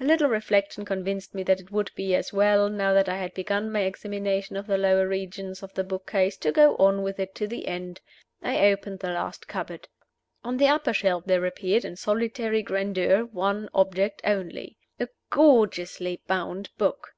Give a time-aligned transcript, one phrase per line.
[0.00, 3.32] A little reflection convinced me that it would be as well, now that I had
[3.34, 7.20] begun my examination of the lower regions of the book case, to go on with
[7.20, 8.00] it to the end.
[8.42, 9.86] I opened the last cupboard.
[10.42, 16.70] On the upper shelf there appeared, in solitary grandeur, one object only a gorgeously bound
[16.76, 17.14] book.